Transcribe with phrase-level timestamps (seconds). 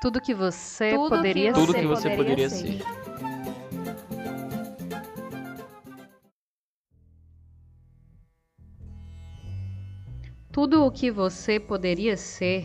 [0.00, 1.80] Tudo que você Tudo que poderia você Tudo ser.
[1.80, 2.78] que você poderia poderia ser.
[2.78, 2.84] ser.
[10.50, 12.64] Tudo o que você poderia ser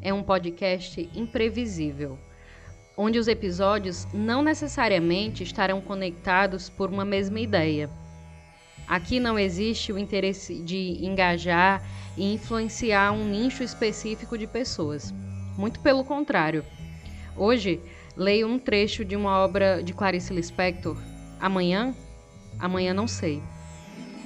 [0.00, 2.18] é um podcast imprevisível,
[2.96, 7.88] onde os episódios não necessariamente estarão conectados por uma mesma ideia.
[8.92, 11.82] Aqui não existe o interesse de engajar
[12.14, 15.14] e influenciar um nicho específico de pessoas.
[15.56, 16.62] Muito pelo contrário.
[17.34, 17.80] Hoje,
[18.14, 20.94] leio um trecho de uma obra de Clarice Lispector.
[21.40, 21.94] Amanhã?
[22.58, 23.42] Amanhã não sei.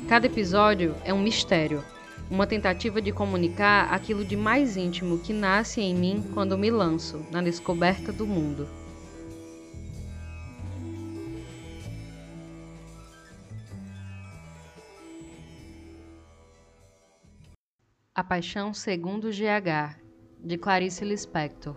[0.08, 1.84] Cada episódio é um mistério,
[2.28, 7.24] uma tentativa de comunicar aquilo de mais íntimo que nasce em mim quando me lanço
[7.30, 8.66] na descoberta do mundo.
[18.16, 20.00] A Paixão segundo GH,
[20.42, 21.76] de Clarice Lispector.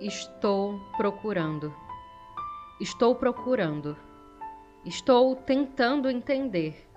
[0.00, 1.74] Estou procurando.
[2.80, 3.96] Estou procurando.
[4.86, 6.88] Estou tentando entender.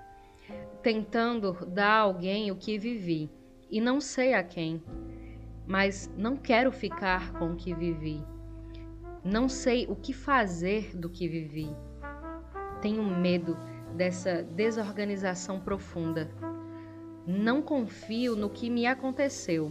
[0.84, 3.28] Tentando dar a alguém o que vivi
[3.72, 4.84] e não sei a quem.
[5.66, 8.24] Mas não quero ficar com o que vivi.
[9.24, 11.76] Não sei o que fazer do que vivi.
[12.84, 13.58] Tenho medo
[13.96, 16.30] dessa desorganização profunda.
[17.30, 19.70] Não confio no que me aconteceu.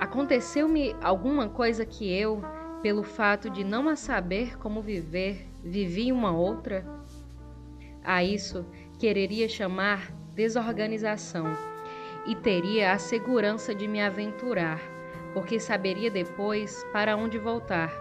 [0.00, 2.42] Aconteceu-me alguma coisa que eu,
[2.80, 6.82] pelo fato de não a saber como viver, vivi uma outra?
[8.02, 8.64] A isso
[8.98, 11.44] quereria chamar desorganização
[12.26, 14.80] e teria a segurança de me aventurar,
[15.34, 17.92] porque saberia depois para onde voltar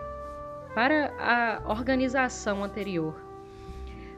[0.73, 3.21] para a organização anterior.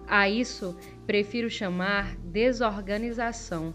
[0.07, 3.73] A isso prefiro chamar desorganização,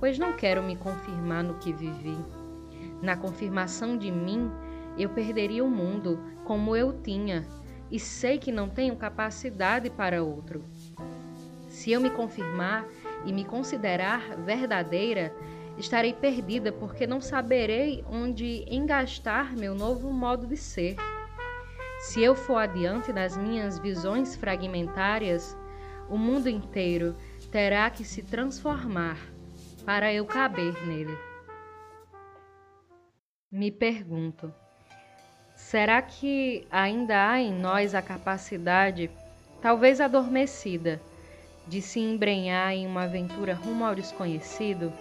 [0.00, 2.16] pois não quero me confirmar no que vivi.
[3.02, 4.50] Na confirmação de mim,
[4.98, 7.46] eu perderia o mundo como eu tinha,
[7.90, 10.64] e sei que não tenho capacidade para outro.
[11.68, 12.86] Se eu me confirmar
[13.24, 15.34] e me considerar verdadeira,
[15.76, 20.96] estarei perdida porque não saberei onde engastar meu novo modo de ser.
[22.00, 25.56] Se eu for adiante nas minhas visões fragmentárias,
[26.08, 27.14] o mundo inteiro
[27.50, 29.18] terá que se transformar
[29.90, 31.18] para eu caber nele.
[33.50, 34.54] Me pergunto:
[35.56, 39.10] será que ainda há em nós a capacidade,
[39.60, 41.02] talvez adormecida,
[41.66, 44.92] de se embrenhar em uma aventura rumo ao desconhecido?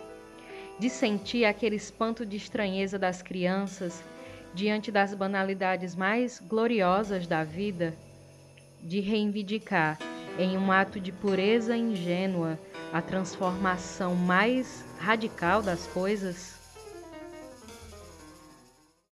[0.80, 4.04] De sentir aquele espanto de estranheza das crianças
[4.56, 7.94] diante das banalidades mais gloriosas da vida?
[8.82, 10.00] De reivindicar,
[10.40, 12.58] em um ato de pureza ingênua,
[12.92, 16.59] a transformação mais radical das coisas?